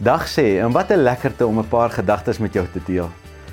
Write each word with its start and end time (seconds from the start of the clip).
Dag 0.00 0.24
sê 0.32 0.56
en 0.64 0.72
wat 0.72 0.90
'n 0.90 1.02
lekkerte 1.02 1.46
om 1.46 1.58
'n 1.58 1.68
paar 1.68 1.90
gedagtes 1.90 2.38
met 2.38 2.52
jou 2.52 2.66
te 2.72 2.80
deel. 2.86 3.10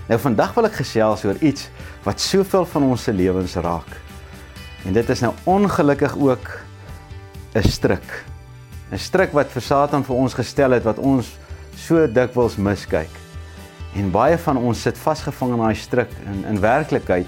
Nou 0.08 0.20
vandag 0.20 0.54
wil 0.54 0.66
ek 0.66 0.80
gesels 0.80 1.26
oor 1.26 1.36
iets 1.40 1.70
wat 2.04 2.22
soveel 2.22 2.66
van 2.66 2.84
ons 2.84 3.04
se 3.04 3.14
lewens 3.14 3.56
raak. 3.56 3.92
En 4.86 4.94
dit 4.94 5.10
is 5.10 5.20
nou 5.20 5.34
ongelukkig 5.44 6.18
ook 6.18 6.60
'n 7.54 7.68
stryk. 7.68 8.24
'n 8.92 8.98
Stryk 8.98 9.32
wat 9.32 9.52
vir 9.52 9.62
Satan 9.62 10.04
vir 10.04 10.16
ons 10.16 10.34
gestel 10.34 10.72
het 10.72 10.84
wat 10.84 11.00
ons 11.00 11.38
so 11.76 12.08
dikwels 12.12 12.56
miskyk. 12.56 13.12
En 13.96 14.12
baie 14.12 14.38
van 14.38 14.58
ons 14.58 14.82
sit 14.82 14.98
vasgevang 14.98 15.52
in 15.52 15.58
daai 15.58 15.76
stryk 15.76 16.12
in 16.26 16.46
in 16.46 16.60
werklikheid 16.60 17.28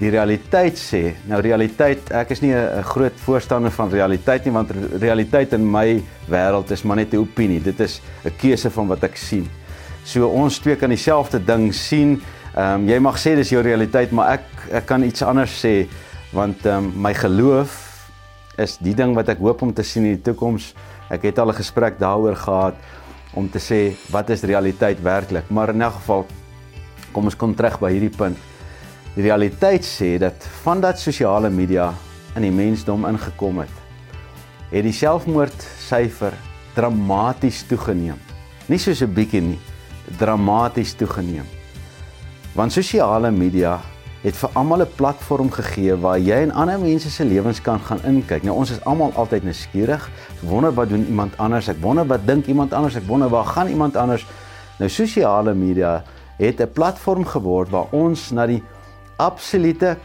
die 0.00 0.10
realiteit 0.12 0.78
sê, 0.80 1.14
nou 1.28 1.40
realiteit, 1.44 2.08
ek 2.16 2.30
is 2.32 2.40
nie 2.40 2.54
'n 2.54 2.82
groot 2.82 3.16
voorstander 3.20 3.70
van 3.70 3.90
realiteit 3.90 4.44
nie 4.44 4.52
want 4.52 4.70
realiteit 5.00 5.52
in 5.52 5.64
my 5.70 6.02
wêreld 6.28 6.70
is 6.70 6.82
maar 6.82 6.96
net 6.96 7.12
'n 7.12 7.18
opinie. 7.18 7.60
Dit 7.60 7.80
is 7.80 8.00
'n 8.24 8.32
keuse 8.38 8.70
van 8.70 8.88
wat 8.88 9.04
ek 9.04 9.16
sien. 9.16 9.48
So 10.04 10.26
ons 10.28 10.58
twee 10.58 10.76
kan 10.76 10.88
dieselfde 10.88 11.44
ding 11.44 11.74
sien. 11.74 12.20
Ehm 12.56 12.80
um, 12.80 12.88
jy 12.88 12.98
mag 12.98 13.18
sê 13.18 13.36
dis 13.36 13.50
jou 13.50 13.62
realiteit, 13.62 14.10
maar 14.12 14.32
ek 14.32 14.44
ek 14.72 14.86
kan 14.86 15.02
iets 15.02 15.22
anders 15.22 15.64
sê 15.64 15.86
want 16.32 16.66
ehm 16.66 16.76
um, 16.76 16.92
my 16.96 17.14
geloof 17.14 17.90
is 18.58 18.78
die 18.78 18.94
ding 18.94 19.14
wat 19.14 19.28
ek 19.28 19.38
hoop 19.38 19.62
om 19.62 19.72
te 19.72 19.82
sien 19.82 20.04
in 20.04 20.14
die 20.16 20.22
toekoms. 20.22 20.74
Ek 21.10 21.22
het 21.22 21.38
al 21.38 21.48
'n 21.50 21.54
gesprek 21.62 21.98
daaroor 21.98 22.36
gehad 22.36 22.74
om 23.34 23.48
te 23.50 23.58
sê 23.58 23.94
wat 24.10 24.30
is 24.30 24.42
realiteit 24.42 25.02
werklik? 25.02 25.50
Maar 25.50 25.68
in 25.68 25.82
elk 25.82 25.94
geval 25.94 26.26
kom 27.12 27.24
ons 27.24 27.36
kom 27.36 27.54
terug 27.54 27.78
by 27.80 27.90
hierdie 27.92 28.16
punt. 28.16 28.36
Die 29.16 29.24
realiteit 29.26 29.82
sê 29.82 30.18
dat 30.22 30.44
vandat 30.62 31.00
sosiale 31.02 31.50
media 31.50 31.88
in 32.38 32.44
die 32.46 32.54
mensdom 32.54 33.08
ingekom 33.08 33.58
het, 33.64 33.72
het 34.70 34.86
die 34.86 34.94
selfmoordsyfer 34.94 36.36
dramaties 36.76 37.64
toegeneem. 37.66 38.18
Nie 38.68 38.78
soos 38.78 39.02
'n 39.02 39.12
bietjie 39.12 39.40
nie, 39.40 39.58
dramaties 40.18 40.94
toegeneem. 40.94 41.46
Want 42.54 42.72
sosiale 42.72 43.30
media 43.30 43.80
het 44.22 44.36
vir 44.36 44.50
almal 44.54 44.82
'n 44.82 44.94
platform 44.96 45.50
gegee 45.50 45.96
waar 45.96 46.18
jy 46.18 46.42
en 46.42 46.52
ander 46.52 46.78
mense 46.78 47.10
se 47.10 47.24
lewens 47.24 47.60
kan 47.60 47.80
gaan 47.80 48.04
inkyk. 48.04 48.42
Nou 48.42 48.56
ons 48.56 48.70
is 48.70 48.84
almal 48.84 49.12
altyd 49.14 49.42
nuuskierig. 49.42 50.10
Ek 50.42 50.48
wonder 50.48 50.72
wat 50.72 50.88
doen 50.88 51.06
iemand 51.06 51.36
anders? 51.38 51.68
Ek 51.68 51.80
wonder 51.80 52.06
wat 52.06 52.26
dink 52.26 52.46
iemand 52.46 52.72
anders? 52.72 52.94
Ek 52.94 53.06
wonder 53.06 53.28
waar 53.28 53.44
gaan 53.44 53.68
iemand 53.68 53.96
anders? 53.96 54.26
Nou 54.78 54.90
sosiale 54.90 55.54
media 55.54 56.04
het 56.38 56.60
'n 56.60 56.72
platform 56.72 57.24
geword 57.24 57.70
waar 57.70 57.86
ons 57.90 58.30
na 58.30 58.46
die 58.46 58.62
absolute 59.20 59.96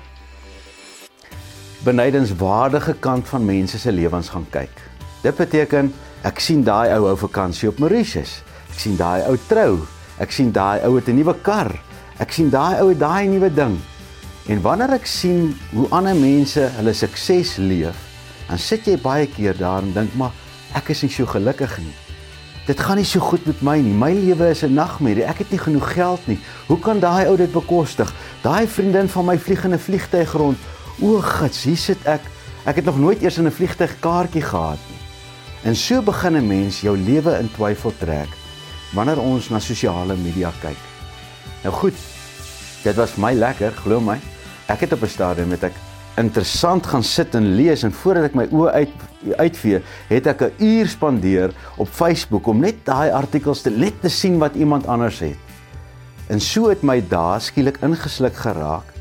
benydenswaardige 1.86 2.96
kant 3.00 3.28
van 3.30 3.46
mense 3.46 3.80
se 3.80 3.92
lewens 3.92 4.30
gaan 4.34 4.46
kyk. 4.52 4.82
Dit 5.24 5.38
beteken 5.38 5.92
ek 6.26 6.42
sien 6.42 6.64
daai 6.66 6.92
ou 6.98 7.06
hou 7.08 7.16
vakansie 7.28 7.70
op 7.70 7.80
Mauritius. 7.80 8.42
Ek 8.74 8.80
sien 8.82 8.98
daai 9.00 9.26
ou 9.30 9.38
trou. 9.50 9.84
Ek 10.22 10.32
sien 10.32 10.52
daai 10.52 10.84
ou 10.88 10.96
het 10.98 11.08
'n 11.10 11.16
nuwe 11.16 11.36
kar. 11.42 11.72
Ek 12.20 12.32
sien 12.32 12.50
daai 12.50 12.82
ou 12.82 12.90
het 12.90 13.00
daai 13.00 13.28
nuwe 13.28 13.50
ding. 13.54 13.78
En 14.48 14.62
wanneer 14.62 14.94
ek 14.94 15.06
sien 15.06 15.56
hoe 15.74 15.88
ander 15.90 16.16
mense 16.16 16.62
hulle 16.78 16.94
sukses 16.94 17.58
leef, 17.58 17.98
dan 18.48 18.58
sit 18.58 18.86
jy 18.86 18.98
baie 19.02 19.28
keer 19.28 19.58
daar 19.58 19.82
en 19.82 19.94
dink 19.94 20.14
maar 20.14 20.32
ek 20.76 20.90
is 20.90 21.02
nie 21.02 21.10
so 21.10 21.26
gelukkig 21.26 21.78
nie. 21.78 22.05
Dit 22.66 22.80
gaan 22.82 22.98
nie 22.98 23.06
so 23.06 23.20
goed 23.22 23.46
met 23.46 23.62
my 23.62 23.78
nie. 23.78 23.94
My 23.94 24.12
lewe 24.14 24.50
is 24.50 24.64
'n 24.64 24.74
nagmerrie. 24.74 25.24
Ek 25.24 25.38
het 25.38 25.52
nie 25.52 25.60
genoeg 25.60 25.94
geld 25.94 26.28
nie. 26.28 26.40
Hoe 26.68 26.80
kan 26.80 27.00
daai 27.00 27.28
ou 27.28 27.38
dit 27.38 27.52
bekostig? 27.52 28.14
Daai 28.42 28.68
vriendin 28.68 29.10
van 29.10 29.26
my 29.26 29.38
vlieg 29.38 29.64
in 29.64 29.74
'n 29.74 29.80
vliegtyg 29.80 30.32
rond. 30.32 30.58
O, 31.02 31.22
gits, 31.22 31.64
hier 31.64 31.78
sit 31.78 32.06
ek. 32.06 32.22
Ek 32.66 32.76
het 32.76 32.86
nog 32.86 32.98
nooit 32.98 33.22
eers 33.22 33.38
in 33.38 33.46
'n 33.46 33.52
vliegtyg 33.52 34.00
kaartjie 34.00 34.42
gehad 34.42 34.80
nie. 34.90 35.00
En 35.64 35.76
so 35.76 36.02
begin 36.02 36.36
'n 36.36 36.48
mens 36.48 36.82
jou 36.82 36.98
lewe 36.98 37.40
in 37.40 37.52
twyfel 37.52 37.94
trek 38.00 38.30
wanneer 38.94 39.20
ons 39.20 39.50
na 39.50 39.60
sosiale 39.60 40.16
media 40.16 40.52
kyk. 40.62 40.78
Nou 41.64 41.74
goed. 41.74 41.94
Dit 42.84 42.96
was 42.96 43.16
my 43.16 43.34
lekker, 43.34 43.72
glo 43.72 44.00
my. 44.00 44.20
Ek 44.66 44.80
het 44.80 44.94
op 44.94 45.02
'n 45.02 45.08
stadium 45.08 45.48
met 45.48 45.64
ek 45.64 45.74
interessant 46.18 46.88
gaan 46.88 47.04
sit 47.04 47.36
en 47.36 47.56
lees 47.56 47.84
en 47.84 47.92
voordat 47.92 48.30
ek 48.30 48.36
my 48.36 48.48
oë 48.52 48.72
uit 48.72 48.94
uitvee, 49.42 49.80
het 50.10 50.28
ek 50.28 50.42
'n 50.42 50.54
uur 50.62 50.88
spandeer 50.88 51.54
op 51.78 51.88
Facebook 51.88 52.48
om 52.48 52.60
net 52.60 52.86
daai 52.86 53.12
artikels 53.12 53.62
te 53.62 53.72
let 53.72 54.02
te 54.02 54.10
sien 54.10 54.38
wat 54.38 54.56
iemand 54.56 54.88
anders 54.88 55.20
het. 55.20 55.38
En 56.28 56.40
so 56.40 56.70
het 56.70 56.84
my 56.84 57.02
dae 57.02 57.40
skielik 57.40 57.78
ingesluk 57.82 58.36
geraak 58.36 58.94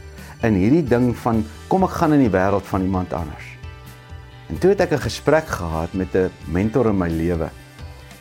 in 0.43 0.55
hierdie 0.55 0.85
ding 0.85 1.15
van 1.17 1.45
kom 1.69 1.85
ek 1.85 1.91
gaan 1.91 2.13
in 2.13 2.21
die 2.21 2.33
wêreld 2.33 2.67
van 2.69 2.83
iemand 2.83 3.13
anders. 3.13 3.45
En 4.49 4.59
toe 4.59 4.71
het 4.71 4.81
ek 4.81 4.93
'n 4.93 5.09
gesprek 5.09 5.47
gehad 5.47 5.93
met 5.95 6.15
'n 6.15 6.31
mentor 6.47 6.87
in 6.87 6.99
my 6.99 7.09
lewe. 7.09 7.49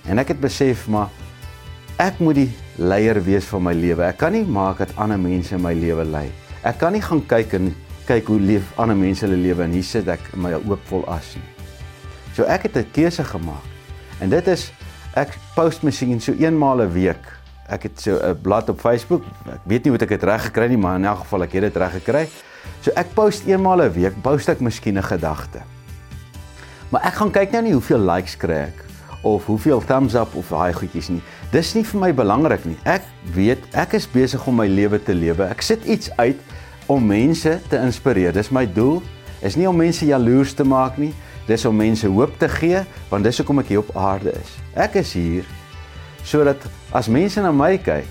En 0.06 0.20
ek 0.20 0.28
het 0.28 0.40
besef 0.40 0.88
maar 0.88 1.09
ek 1.98 2.20
moet 2.20 2.36
die 2.36 2.52
leier 2.78 3.24
wees 3.24 3.46
van 3.46 3.64
my 3.64 3.74
lewe. 3.74 4.03
Ek 4.03 4.18
kan 4.18 4.32
nie 4.32 4.46
maak 4.46 4.78
dat 4.78 4.96
ander 4.96 5.20
mense 5.20 5.58
my 5.58 5.74
lewe 5.74 6.06
lei. 6.06 6.32
Ek 6.64 6.78
kan 6.78 6.94
nie 6.94 7.02
gaan 7.02 7.26
kyk 7.26 7.53
en 7.53 7.76
kyk 8.08 8.28
hoe 8.28 8.40
leef 8.40 8.72
ander 8.81 8.97
mense 8.97 9.25
hulle 9.25 9.40
lewe 9.40 9.64
en 9.64 9.72
hier 9.72 9.84
sit 9.84 10.08
ek 10.08 10.22
in 10.34 10.41
my 10.41 10.53
oopvol 10.53 11.06
as 11.08 11.36
nie. 11.36 11.46
So 12.36 12.44
ek 12.44 12.64
het 12.64 12.78
'n 12.78 12.91
keuse 12.91 13.24
gemaak. 13.24 13.64
En 14.19 14.30
dit 14.30 14.47
is 14.47 14.72
ek 15.16 15.38
post 15.56 15.84
miskien 15.84 16.19
so 16.22 16.34
eenmaal 16.34 16.81
'n 16.81 16.94
week. 16.94 17.24
Ek 17.69 17.84
het 17.84 18.02
so 18.02 18.19
'n 18.19 18.41
blad 18.41 18.69
op 18.69 18.80
Facebook. 18.80 19.24
Ek 19.46 19.62
weet 19.64 19.84
nie 19.84 19.91
hoe 19.91 20.02
ek 20.02 20.09
dit 20.09 20.24
reg 20.24 20.44
gekry 20.44 20.68
nie, 20.68 20.78
maar 20.78 20.96
in 20.96 21.06
elk 21.06 21.19
geval 21.19 21.44
ek 21.44 21.52
het 21.52 21.62
dit 21.62 21.75
reg 21.75 21.91
gekry. 21.91 22.30
So 22.81 22.91
ek 22.96 23.14
post 23.14 23.46
eenmaal 23.46 23.81
'n 23.81 23.94
week, 23.94 24.22
post 24.22 24.50
ek 24.50 24.59
miskien 24.59 24.97
'n 24.97 25.03
gedagte. 25.03 25.62
Maar 26.90 27.02
ek 27.06 27.14
gaan 27.14 27.31
kyk 27.31 27.52
nou 27.52 27.62
nie 27.64 27.74
hoeveel 27.74 28.00
likes 28.00 28.38
kry 28.38 28.70
ek 28.70 28.84
of 29.24 29.46
hoeveel 29.46 29.81
thumbs 29.81 30.16
up 30.16 30.35
of 30.35 30.50
daai 30.50 30.74
goedjies 30.74 31.09
nie. 31.09 31.22
Dis 31.52 31.74
nie 31.74 31.84
vir 31.84 32.00
my 32.00 32.14
belangrik 32.14 32.66
nie. 32.66 32.78
Ek 32.84 33.03
weet 33.34 33.64
ek 33.72 33.94
is 33.94 34.08
besig 34.08 34.47
om 34.47 34.56
my 34.56 34.68
lewe 34.68 35.00
te 35.03 35.14
lewe. 35.14 35.47
Ek 35.50 35.62
sit 35.62 35.85
iets 35.85 36.12
uit 36.18 36.40
om 36.88 37.06
mense 37.06 37.60
te 37.70 37.80
inspireer. 37.80 38.34
Dis 38.34 38.52
my 38.52 38.66
doel. 38.66 39.02
Is 39.44 39.58
nie 39.60 39.68
om 39.68 39.78
mense 39.78 40.06
jaloers 40.06 40.54
te 40.56 40.64
maak 40.64 40.98
nie. 41.02 41.14
Dis 41.48 41.66
om 41.68 41.76
mense 41.76 42.08
hoop 42.08 42.38
te 42.40 42.48
gee 42.48 42.84
want 43.12 43.28
dis 43.28 43.38
hoekom 43.42 43.60
ek 43.64 43.74
hier 43.74 43.82
op 43.84 43.92
aarde 44.00 44.32
is. 44.40 44.54
Ek 44.80 44.96
is 45.02 45.12
hier 45.18 45.48
sodat 46.24 46.62
as 46.96 47.10
mense 47.12 47.42
na 47.44 47.52
my 47.52 47.76
kyk, 47.84 48.08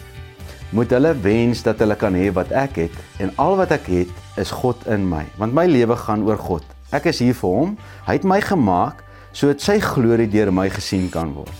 moet 0.77 0.93
hulle 0.93 1.13
wens 1.25 1.63
dat 1.65 1.81
hulle 1.81 1.97
kan 1.97 2.17
hê 2.17 2.29
wat 2.33 2.53
ek 2.57 2.77
het 2.85 2.99
en 3.25 3.33
al 3.41 3.57
wat 3.61 3.73
ek 3.77 3.89
het 3.93 4.41
is 4.41 4.53
God 4.53 4.85
in 4.93 5.05
my. 5.09 5.25
Want 5.41 5.57
my 5.57 5.65
lewe 5.69 5.97
gaan 5.97 6.25
oor 6.29 6.41
God. 6.41 6.65
Ek 6.93 7.09
is 7.09 7.23
hier 7.25 7.37
vir 7.37 7.57
hom. 7.57 7.75
Hy 8.05 8.19
het 8.19 8.29
my 8.29 8.41
gemaak 8.45 9.01
sodat 9.33 9.65
sy 9.65 9.79
glorie 9.81 10.29
deur 10.29 10.53
my 10.53 10.69
gesien 10.73 11.09
kan 11.13 11.33
word. 11.33 11.53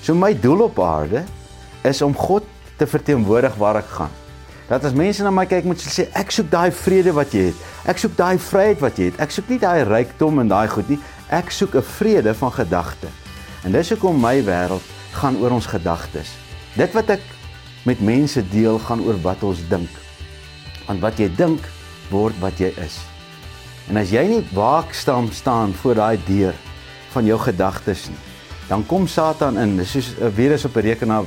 So 0.00 0.16
my 0.16 0.32
doel 0.32 0.64
op 0.68 0.80
aarde 0.80 1.26
is 1.84 2.00
om 2.04 2.16
God 2.16 2.44
te 2.80 2.88
verteenwoordig 2.88 3.56
waar 3.60 3.80
ek 3.82 3.92
gaan. 3.98 4.14
Dat 4.68 4.84
as 4.84 4.92
mense 4.92 5.22
na 5.24 5.30
my 5.32 5.46
kyk 5.48 5.64
moet 5.64 5.80
hulle 5.80 5.92
sê 5.94 6.04
ek 6.12 6.32
soek 6.34 6.50
daai 6.52 6.68
vrede 6.76 7.14
wat 7.16 7.32
jy 7.32 7.46
het. 7.48 7.62
Ek 7.88 8.00
soek 8.02 8.16
daai 8.18 8.36
vryheid 8.36 8.82
wat 8.84 8.98
jy 9.00 9.08
het. 9.08 9.20
Ek 9.24 9.32
soek 9.32 9.48
nie 9.48 9.60
daai 9.62 9.80
rykdom 9.88 10.42
en 10.42 10.50
daai 10.50 10.68
goed 10.68 10.90
nie. 10.92 10.98
Ek 11.32 11.48
soek 11.50 11.74
'n 11.74 11.82
vrede 11.82 12.34
van 12.34 12.52
gedagte. 12.52 13.08
En 13.64 13.72
dis 13.72 13.90
hoekom 13.90 14.20
my 14.20 14.44
wêreld 14.44 14.84
gaan 15.12 15.36
oor 15.40 15.56
ons 15.56 15.66
gedagtes. 15.66 16.36
Dit 16.76 16.92
wat 16.92 17.10
ek 17.10 17.24
met 17.84 18.00
mense 18.00 18.42
deel 18.52 18.78
gaan 18.78 19.00
oor 19.00 19.16
wat 19.22 19.42
ons 19.42 19.64
dink. 19.68 19.90
Want 20.86 21.00
wat 21.00 21.18
jy 21.18 21.28
dink 21.36 21.64
word 22.10 22.36
wat 22.40 22.58
jy 22.58 22.72
is. 22.76 23.00
En 23.88 23.96
as 23.96 24.10
jy 24.10 24.26
nie 24.28 24.44
waaksaam 24.52 25.32
staan 25.32 25.72
voor 25.72 25.94
daai 25.94 26.18
deur 26.26 26.54
van 27.14 27.24
jou 27.24 27.38
gedagtes 27.38 28.08
nie, 28.08 28.20
dan 28.68 28.86
kom 28.86 29.06
Satan 29.06 29.56
in. 29.58 29.76
Dis 29.76 29.90
soos 29.90 30.14
'n 30.20 30.30
virus 30.30 30.64
op 30.64 30.76
'n 30.76 30.80
rekenaar. 30.80 31.24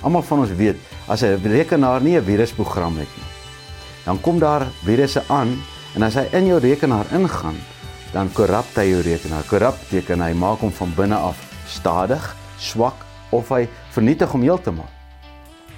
Almal 0.00 0.22
van 0.22 0.38
ons 0.38 0.50
weet 0.50 0.76
as 1.06 1.22
'n 1.22 1.40
rekenaar 1.42 2.00
nie 2.00 2.16
'n 2.16 2.24
virusprogram 2.24 2.96
het 2.96 3.08
nie. 3.16 3.30
Dan 4.04 4.20
kom 4.20 4.38
daar 4.38 4.66
virusse 4.84 5.22
aan 5.28 5.62
en 5.94 6.02
as 6.02 6.14
hy 6.14 6.26
in 6.32 6.46
jou 6.46 6.58
rekenaar 6.60 7.06
ingaan, 7.12 7.56
dan 8.12 8.32
korrupt 8.32 8.76
hy 8.76 8.90
jou 8.90 9.00
rekenaar. 9.00 9.42
Korrupt 9.48 9.88
beteken 9.88 10.20
hy 10.20 10.32
maak 10.32 10.58
hom 10.58 10.72
van 10.72 10.92
binne 10.94 11.16
af 11.16 11.36
stadig, 11.66 12.36
swak 12.58 12.94
of 13.30 13.48
hy 13.48 13.68
vernietig 13.90 14.30
hom 14.30 14.42
heeltemal. 14.42 14.88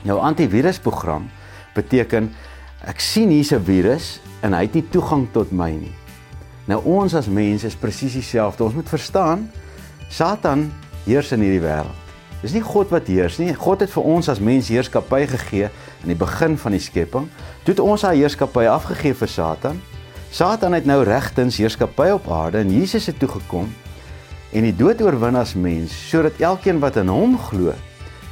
Jou 0.02 0.18
antivirusprogram 0.20 1.30
beteken 1.74 2.34
ek 2.86 3.00
sien 3.00 3.30
hier's 3.30 3.52
'n 3.52 3.64
virus 3.64 4.20
en 4.42 4.52
hy 4.52 4.62
het 4.62 4.74
nie 4.74 4.88
toegang 4.90 5.26
tot 5.32 5.52
my 5.52 5.70
nie. 5.70 5.94
Nou 6.66 6.80
ons 6.84 7.14
as 7.14 7.26
mense 7.26 7.66
is 7.66 7.74
presies 7.74 8.12
dieselfde. 8.12 8.64
Ons 8.64 8.74
moet 8.74 8.88
verstaan 8.88 9.50
Satan 10.08 10.72
heers 11.04 11.32
in 11.32 11.40
hierdie 11.40 11.62
wêreld. 11.62 12.05
Dis 12.46 12.54
nie 12.54 12.62
God 12.62 12.92
wat 12.94 13.08
heers 13.10 13.40
nie. 13.42 13.50
God 13.58 13.80
het 13.82 13.90
vir 13.90 14.04
ons 14.06 14.28
as 14.30 14.38
mens 14.38 14.68
heerskappy 14.70 15.24
gegee 15.32 15.66
in 16.04 16.12
die 16.12 16.18
begin 16.18 16.52
van 16.62 16.76
die 16.76 16.82
skepping. 16.84 17.24
Toe 17.64 17.72
het 17.72 17.80
ons 17.82 18.04
haar 18.06 18.14
heerskappy 18.14 18.68
afgegee 18.70 19.16
vir 19.18 19.30
Satan. 19.32 19.80
Satan 20.30 20.76
het 20.76 20.84
nou 20.86 21.00
regtens 21.02 21.56
heerskappy 21.58 22.12
op 22.14 22.28
aarde 22.30 22.60
en 22.62 22.70
Jesus 22.70 23.08
het 23.10 23.18
toe 23.18 23.32
gekom 23.32 23.66
en 24.54 24.62
die 24.62 24.74
dood 24.78 25.02
oorwin 25.02 25.34
as 25.40 25.56
mens 25.58 25.90
sodat 26.06 26.38
elkeen 26.38 26.78
wat 26.78 27.00
in 27.00 27.10
hom 27.10 27.34
glo 27.48 27.74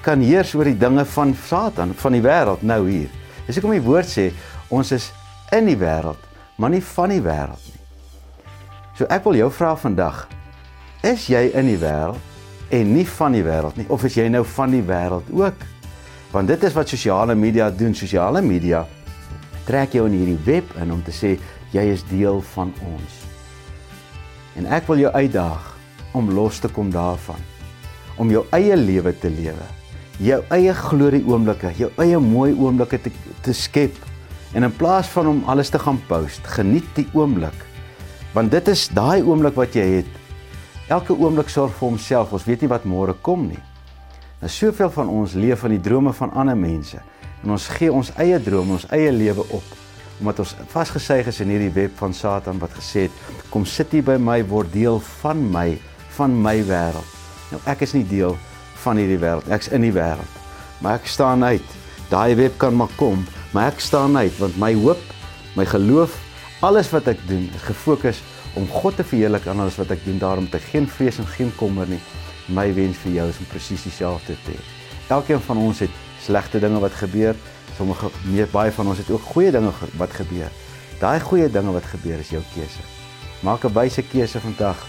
kan 0.04 0.22
heers 0.22 0.52
oor 0.54 0.68
die 0.70 0.78
dinge 0.78 1.02
van 1.10 1.32
Satan, 1.48 1.94
van 1.98 2.14
die 2.14 2.22
wêreld 2.22 2.62
nou 2.62 2.84
hier. 2.86 3.10
Dis 3.48 3.58
hoekom 3.58 3.74
die 3.74 3.82
woord 3.82 4.10
sê 4.12 4.28
ons 4.70 4.92
is 4.94 5.08
in 5.56 5.66
die 5.66 5.78
wêreld, 5.80 6.20
maar 6.54 6.70
nie 6.70 6.82
van 6.94 7.10
die 7.10 7.24
wêreld 7.24 7.66
nie. 7.66 7.82
So 8.94 9.10
ek 9.10 9.26
wil 9.26 9.40
jou 9.40 9.50
vra 9.58 9.72
vandag, 9.80 10.22
is 11.02 11.26
jy 11.32 11.48
in 11.56 11.72
die 11.72 11.80
wêreld 11.82 12.33
en 12.74 12.90
nie 12.96 13.06
van 13.06 13.34
die 13.36 13.44
wêreld 13.46 13.78
nie 13.78 13.86
of 13.92 14.04
is 14.08 14.16
jy 14.18 14.26
nou 14.32 14.42
van 14.56 14.74
die 14.74 14.82
wêreld 14.84 15.30
ook? 15.30 15.66
Want 16.34 16.50
dit 16.50 16.64
is 16.66 16.74
wat 16.74 16.90
sosiale 16.90 17.36
media 17.38 17.68
doen. 17.70 17.94
Sosiale 17.94 18.42
media 18.42 18.82
trek 19.68 19.94
jou 19.94 20.08
in 20.08 20.16
hierdie 20.18 20.40
web 20.46 20.72
in 20.82 20.90
om 20.92 21.02
te 21.06 21.14
sê 21.14 21.36
jy 21.74 21.84
is 21.92 22.02
deel 22.10 22.40
van 22.54 22.72
ons. 22.88 23.20
En 24.58 24.66
ek 24.70 24.88
wil 24.90 25.04
jou 25.04 25.12
uitdaag 25.14 25.70
om 26.14 26.32
los 26.34 26.58
te 26.62 26.70
kom 26.70 26.90
daarvan. 26.94 27.38
Om 28.18 28.30
jou 28.30 28.44
eie 28.54 28.76
lewe 28.78 29.14
te 29.18 29.30
lewe. 29.30 29.68
Jou 30.22 30.40
eie 30.54 30.74
glorie 30.78 31.22
oomblikke, 31.26 31.72
jou 31.78 31.90
eie 32.02 32.18
mooi 32.22 32.52
oomblikke 32.54 33.00
te 33.06 33.14
te 33.42 33.54
skep. 33.54 33.94
En 34.54 34.66
in 34.66 34.74
plaas 34.74 35.10
van 35.14 35.30
om 35.30 35.40
alles 35.50 35.70
te 35.70 35.78
gaan 35.82 35.98
post, 36.08 36.46
geniet 36.56 36.86
die 36.94 37.06
oomblik. 37.14 37.56
Want 38.34 38.54
dit 38.54 38.68
is 38.70 38.86
daai 38.94 39.22
oomblik 39.22 39.58
wat 39.58 39.74
jy 39.74 39.86
het. 39.98 40.10
Elke 40.92 41.14
oomblik 41.16 41.48
sorg 41.48 41.72
vir 41.78 41.88
homself. 41.88 42.32
Ons 42.36 42.44
weet 42.44 42.60
nie 42.60 42.68
wat 42.68 42.84
môre 42.84 43.14
kom 43.24 43.46
nie. 43.48 43.60
Nou 44.42 44.50
soveel 44.52 44.90
van 44.92 45.08
ons 45.08 45.32
leef 45.32 45.62
van 45.64 45.72
die 45.72 45.80
drome 45.80 46.12
van 46.12 46.34
ander 46.36 46.56
mense 46.58 46.98
en 47.44 47.52
ons 47.54 47.68
gee 47.76 47.92
ons 47.92 48.10
eie 48.20 48.36
drome, 48.40 48.76
ons 48.76 48.86
eie 48.92 49.12
lewe 49.12 49.44
op 49.56 49.72
omdat 50.20 50.42
ons 50.44 50.52
vasgesuig 50.70 51.26
is 51.32 51.40
in 51.42 51.50
hierdie 51.50 51.72
web 51.74 51.94
van 51.98 52.12
Satan 52.14 52.60
wat 52.62 52.76
gesê 52.76 53.06
het 53.06 53.48
kom 53.50 53.64
sit 53.66 53.92
hier 53.96 54.04
by 54.04 54.14
my 54.20 54.36
word 54.46 54.70
deel 54.72 55.00
van 55.22 55.40
my 55.52 55.74
van 56.18 56.36
my 56.44 56.58
wêreld. 56.68 57.16
Nou 57.50 57.62
ek 57.72 57.86
is 57.88 57.96
nie 57.96 58.04
deel 58.08 58.36
van 58.84 59.00
hierdie 59.00 59.18
wêreld. 59.22 59.48
Ek's 59.48 59.72
in 59.72 59.82
die 59.86 59.94
wêreld. 59.96 60.36
Maar 60.84 61.00
ek 61.00 61.08
staan 61.08 61.42
uit. 61.44 61.74
Daai 62.12 62.36
web 62.38 62.60
kan 62.60 62.76
maar 62.76 62.92
kom, 63.00 63.24
maar 63.56 63.72
ek 63.72 63.80
staan 63.80 64.16
uit 64.20 64.36
want 64.38 64.60
my 64.60 64.74
hoop, 64.76 65.00
my 65.56 65.64
geloof, 65.66 66.14
alles 66.60 66.92
wat 66.92 67.08
ek 67.10 67.24
doen 67.28 67.48
is 67.56 67.64
gefokus 67.64 68.20
om 68.54 68.68
God 68.68 68.96
te 68.96 69.04
verheerlik 69.04 69.46
aan 69.46 69.60
alles 69.60 69.76
wat 69.76 69.90
ek 69.90 70.04
doen. 70.04 70.18
Daarom 70.18 70.48
te 70.50 70.58
geen 70.58 70.88
vrees 70.88 71.18
en 71.18 71.26
geen 71.26 71.52
kommer 71.56 71.88
nie. 71.88 72.00
My 72.46 72.68
wens 72.74 73.00
vir 73.04 73.12
jou 73.12 73.28
is 73.28 73.40
om 73.40 73.48
presies 73.50 73.82
dieselfde 73.82 74.36
te 74.44 74.54
hê. 74.54 74.60
Elkeen 75.14 75.40
van 75.40 75.58
ons 75.58 75.82
het 75.84 75.90
slegte 76.24 76.60
dinge 76.60 76.80
wat 76.80 76.96
gebeur. 77.00 77.36
Sommige 77.76 78.10
meer 78.30 78.48
baie 78.52 78.72
van 78.72 78.92
ons 78.92 78.98
het 78.98 79.10
ook 79.10 79.32
goeie 79.34 79.50
dinge 79.50 79.72
wat 79.98 80.12
gebeur. 80.12 80.52
Daai 81.00 81.20
goeie 81.20 81.50
dinge 81.50 81.74
wat 81.74 81.88
gebeur 81.96 82.20
is 82.22 82.30
jou 82.30 82.42
keuse. 82.54 82.84
Maak 83.42 83.64
'n 83.64 83.74
wyse 83.74 84.02
keuse 84.02 84.40
vandag. 84.40 84.86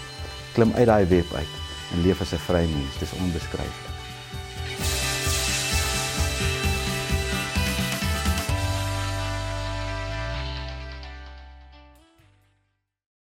Klim 0.54 0.72
uit 0.72 0.86
daai 0.86 1.04
web 1.06 1.34
uit 1.34 1.52
en 1.92 2.02
leef 2.02 2.20
as 2.20 2.32
'n 2.32 2.38
vry 2.38 2.64
mens. 2.64 2.98
Dis 2.98 3.12
onbeskryflik. 3.12 3.95